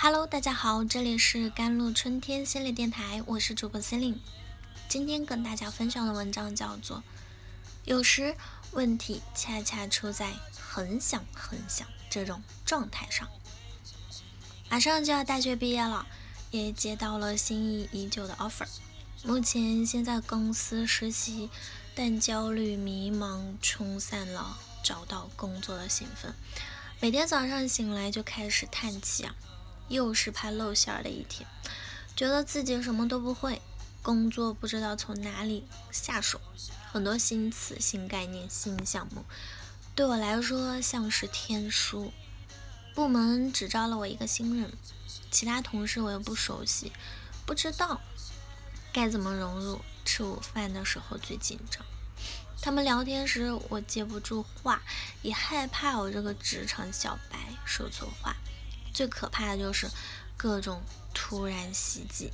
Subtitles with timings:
[0.00, 4.20] Hello，大家好，这里是甘露春天心理电台，我是主播心灵。
[4.88, 6.98] 今天跟大家分享的文章叫做
[7.84, 8.36] 《有时
[8.70, 13.26] 问题恰恰出在很想很想这种状态上》。
[14.70, 16.06] 马上就要大学毕业了，
[16.52, 18.68] 也接到了心仪已久的 offer。
[19.24, 21.50] 目前先在公司实习，
[21.96, 26.32] 但焦虑迷茫冲散了找到工作的兴奋。
[27.00, 29.34] 每天早上醒来就开始叹气啊。
[29.88, 31.48] 又是怕露馅的一天，
[32.14, 33.60] 觉得自己什么都不会，
[34.02, 36.40] 工作不知道从哪里下手，
[36.92, 39.24] 很多新词、新概念、新项目，
[39.94, 42.12] 对我来说像是天书。
[42.94, 44.72] 部门只招了我一个新人，
[45.30, 46.92] 其他同事我又不熟悉，
[47.46, 48.00] 不知道
[48.92, 49.80] 该怎么融入。
[50.04, 51.84] 吃午饭的时候最紧张，
[52.62, 54.80] 他们聊天时我接不住话，
[55.20, 58.34] 也害怕我这个职场小白说错话。
[58.98, 59.88] 最可怕的就是
[60.36, 60.82] 各种
[61.14, 62.32] 突然袭击，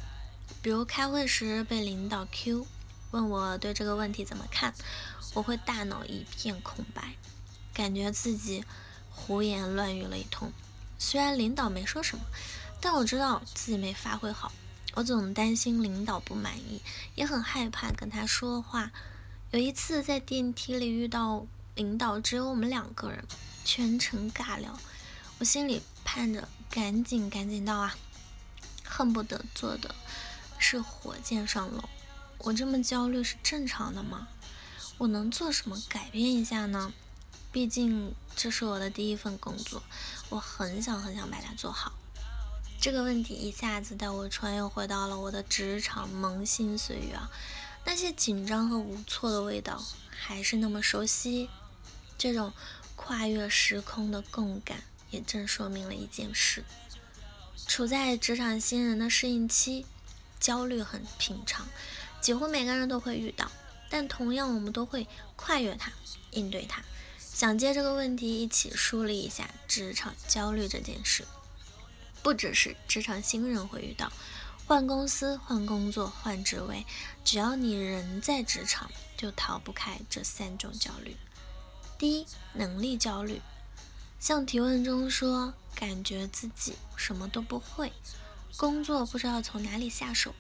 [0.63, 2.67] 比如开会时被领导 Q，
[3.11, 4.73] 问我对这个问题怎么看，
[5.35, 7.17] 我会大脑一片空白，
[7.75, 8.65] 感觉自己
[9.11, 10.51] 胡言乱语了一通。
[10.99, 12.25] 虽然领导没说什么，
[12.81, 14.51] 但我知道自己没发挥好。
[14.95, 16.81] 我总担心领导不满意，
[17.15, 18.91] 也很害怕跟他说话。
[19.51, 21.45] 有一次在电梯里遇到
[21.75, 23.23] 领导，只有我们两个人，
[23.67, 24.81] 全程尬聊。
[25.41, 27.97] 我心里盼着赶紧赶紧到啊，
[28.85, 29.95] 恨不得坐的
[30.59, 31.83] 是火箭上楼。
[32.39, 34.29] 我这么焦虑是正常的吗？
[34.99, 36.93] 我能做什么改变一下呢？
[37.51, 39.83] 毕竟这是我的第一份工作，
[40.29, 41.93] 我很想很想把它做好。
[42.81, 47.31] 这个问题一下子带我穿越回到了我的职场萌新岁月啊，
[47.85, 51.49] 那些紧张和无措的味道还是那么熟悉，
[52.19, 52.53] 这种
[52.95, 54.83] 跨越时空的共感。
[55.15, 56.65] 也正说明了一件事：
[57.69, 59.87] 处在职场新人的适应期，
[60.41, 61.69] 焦虑很平常，
[62.21, 63.51] 几乎每个人都会遇到。
[63.89, 65.93] 但同样，我们都会跨越它，
[66.33, 66.83] 应对它。
[67.21, 71.25] 想借这个问题一起梳理一下职场焦虑这件事。
[72.23, 74.13] 不只是职场新人会遇到，
[74.67, 76.85] 换公司、换工作、换职位，
[77.25, 81.17] 只要你人在职场，就逃不开这三种焦虑。
[81.99, 83.41] 第一，能力焦虑。
[84.19, 87.93] 像提问中说，感觉自己什么都不会，
[88.57, 90.35] 工作不知道从哪里下手，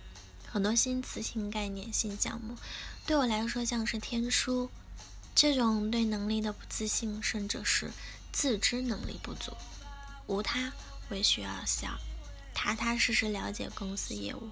[0.50, 2.56] 很多新词、新概念、新项目，
[3.06, 4.70] 对我来说像是天书。
[5.34, 7.90] 这种对能力的不自信，甚至是
[8.32, 9.52] 自知能力不足，
[10.28, 10.72] 无他，
[11.10, 11.98] 唯需要想
[12.54, 14.50] 踏踏实实了解公司业务，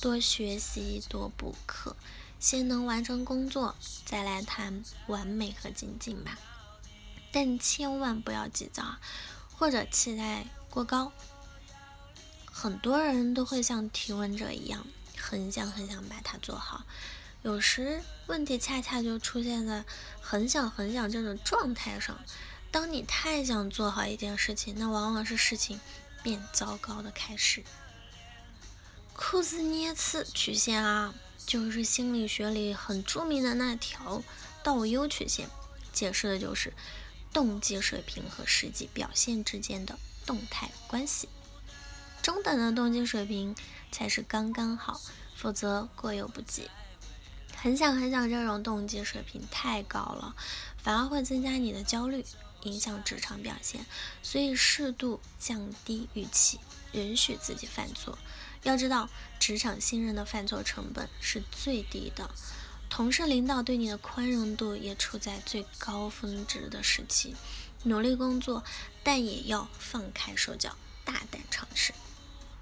[0.00, 1.96] 多学习，多补课，
[2.40, 6.36] 先能完成工作，再来谈完美和精进吧。
[7.36, 8.96] 但千万不要急躁，
[9.58, 11.12] 或者期待过高。
[12.50, 14.86] 很多人都会像提问者一样，
[15.18, 16.86] 很想很想把它做好。
[17.42, 19.84] 有时问题恰恰就出现在
[20.18, 22.18] 很想很想这种状态上。
[22.70, 25.78] 当你太想做好一件事情，那往往是事情
[26.22, 27.62] 变糟糕的开始。
[29.12, 31.14] 库兹涅茨曲线啊，
[31.46, 34.22] 就是心理学里很著名的那条
[34.62, 35.50] 倒 U 曲线，
[35.92, 36.72] 解释的就是。
[37.36, 41.28] 动机水平和实际表现之间的动态关系，
[42.22, 43.54] 中等的动机水平
[43.92, 44.98] 才是刚刚好，
[45.34, 46.70] 否则过犹不及。
[47.54, 50.34] 很想很想，这种动机水平太高了，
[50.82, 52.24] 反而会增加你的焦虑，
[52.62, 53.84] 影响职场表现。
[54.22, 56.58] 所以适度降低预期，
[56.92, 58.18] 允许自己犯错。
[58.62, 62.30] 要知道，职场新人的犯错成本是最低的。
[62.88, 67.34] 同事、领导对你的宽容度也处在最高峰值的时期，
[67.82, 68.64] 努力工作，
[69.02, 70.74] 但也要放开手脚，
[71.04, 71.92] 大胆尝试。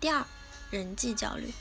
[0.01, 0.27] 第二，
[0.71, 1.53] 人际焦虑，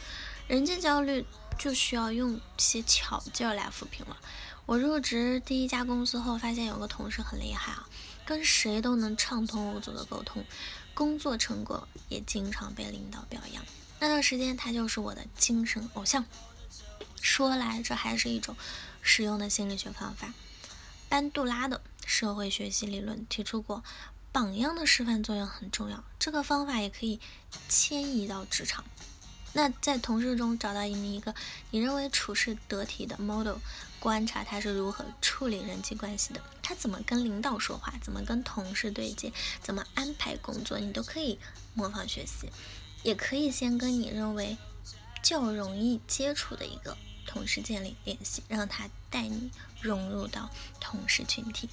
[0.48, 1.26] 人际焦虑
[1.60, 4.18] 就需要用些巧劲儿来抚平了。
[4.66, 7.88] 我入职第一家公司后，发现有个同事很厉害啊，
[8.26, 10.44] 跟谁都能畅通无阻的沟通，
[10.94, 13.64] 工作成果也经常被领导表扬。
[14.00, 16.26] 那段时间，他就是我的精神偶像。
[17.24, 18.54] 说来，这还是一种
[19.02, 20.34] 实用的心理学方法。
[21.08, 23.82] 班杜拉的社会学习理论提出过，
[24.34, 26.04] 榜样的示范作用很重要。
[26.20, 27.22] 这个方法也可以
[27.70, 28.84] 迁移到职场。
[29.54, 31.34] 那在同事中找到你一个
[31.72, 33.58] 你认为处事得体的 model，
[34.02, 39.32] 观察他是如何处理人际关系的，他怎么跟领导说话，怎么跟同事对接，
[39.62, 41.40] 怎么安排工作，你都可以
[41.74, 42.50] 模仿学习。
[43.04, 44.58] 也可以先跟你认为
[45.22, 46.98] 较容易接触的一个。
[47.26, 50.50] 同时建立联系，让他带你融入到
[50.80, 51.70] 同事群体。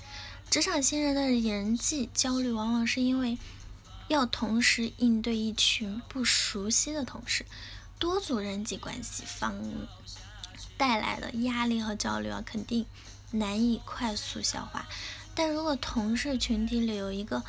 [0.50, 3.38] 职场新人的人际焦虑，往往是因为
[4.08, 7.46] 要同时应对一群不熟悉的同事，
[7.98, 9.54] 多组人际关系方
[10.76, 12.86] 带来的压力和焦虑啊，肯定
[13.30, 14.88] 难以快速消化。
[15.34, 17.44] 但如果同事群体里有一个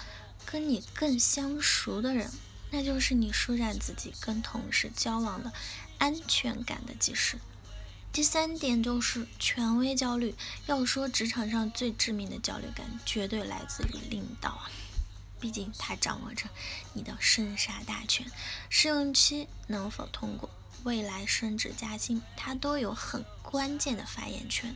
[0.45, 2.29] 跟你更相熟的人，
[2.69, 5.51] 那就是你舒展自己跟同事交往的
[5.97, 7.39] 安全感的基石。
[8.13, 10.35] 第三点就是权威焦虑。
[10.67, 14.59] 要说职场上最致命的焦虑感，绝对来自于领导。
[15.39, 16.45] 毕竟他掌握着
[16.93, 18.29] 你的生杀大权，
[18.69, 20.49] 试用期能否通过，
[20.83, 24.75] 未来升职加薪，他都有很关键的发言权。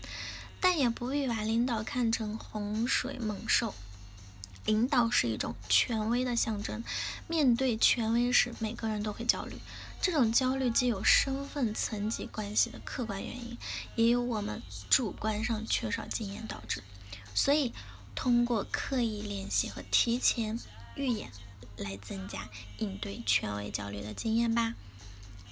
[0.59, 3.75] 但也不必把领导看成洪水猛兽，
[4.65, 6.83] 领导是一种权威的象征。
[7.27, 9.57] 面对权威时，每个人都会焦虑。
[10.05, 13.57] 这种焦虑既有身份层级关系的客观原因，
[13.95, 16.83] 也有我们主观上缺少经验导致。
[17.33, 17.73] 所以。
[18.17, 20.57] 通过刻意练习和提前
[20.95, 21.31] 预演
[21.75, 24.73] 来增加应对权威焦虑的经验吧。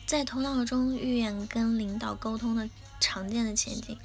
[0.06, 2.70] 在头脑中预演跟领导沟通的
[3.02, 4.00] 常见的情景，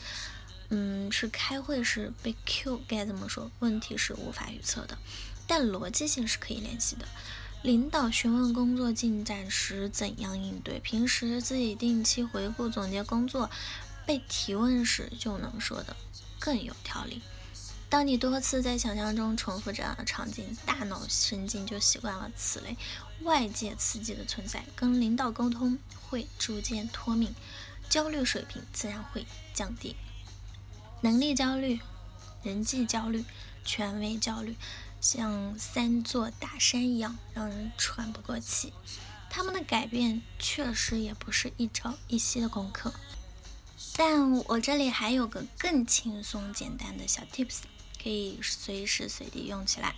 [0.70, 3.48] 嗯，是开会时被 Q 该怎么说？
[3.60, 4.98] 问题是无法预测的，
[5.46, 7.06] 但逻辑性是可以练习的。
[7.62, 10.78] 领导询问工作进展时怎样应对？
[10.78, 13.50] 平时自己定期回顾总结工作，
[14.06, 15.96] 被提问时就能说的
[16.38, 17.20] 更有条理。
[17.90, 22.76] 当你多次在想象中重复这样的场景，大脑神经就习惯了此类
[23.22, 25.78] 外界刺激的存在，跟领导沟通
[26.08, 27.34] 会逐渐脱敏，
[27.88, 29.96] 焦虑水平自然会降低。
[31.00, 31.80] 能力焦虑、
[32.42, 33.24] 人际焦虑、
[33.64, 34.54] 权威焦虑，
[35.00, 38.72] 像三座大山一样，让人喘不过气。
[39.30, 42.92] 他们的改变确实也不是一朝一夕的功课。
[43.96, 47.58] 但我这里还有个更轻松简单的小 tips。
[48.00, 49.96] 可以随时随地用起来。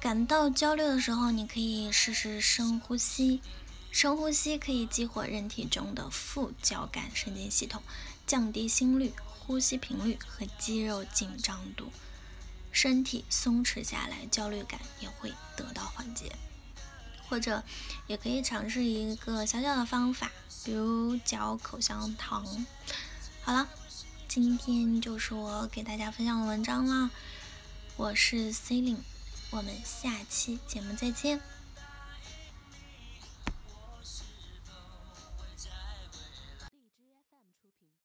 [0.00, 3.42] 感到焦虑的时候，你可以试试深呼吸。
[3.90, 7.82] 深呼吸可以激活人体中的副交感神经系统，
[8.26, 11.92] 降低心率、呼吸频率和肌肉紧张度，
[12.72, 16.32] 身体松弛下来，焦虑感也会得到缓解。
[17.28, 17.62] 或者，
[18.08, 20.32] 也可以尝试一个小小的方法，
[20.64, 22.66] 比如嚼口香糖。
[23.42, 23.68] 好了。
[24.28, 27.10] 今天就是我给大家分享的文章了，
[27.98, 29.02] 我是 C e l i n e
[29.50, 31.51] 我们下期节目再见。